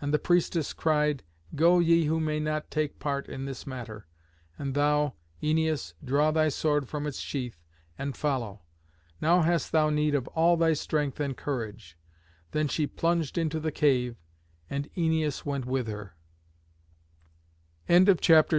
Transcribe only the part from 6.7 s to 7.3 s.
from its